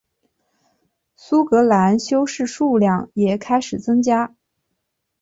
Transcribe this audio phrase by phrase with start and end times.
[1.15, 4.33] 苏格兰修士数量也开始增加。